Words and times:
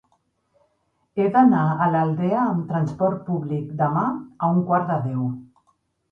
He 1.19 1.25
d'anar 1.33 1.65
a 1.85 1.89
l'Aldea 1.95 2.39
amb 2.53 2.63
trasport 2.71 3.19
públic 3.27 3.67
demà 3.83 4.07
a 4.47 4.49
un 4.55 4.63
quart 4.71 4.89
de 4.93 4.97
deu. 5.05 5.29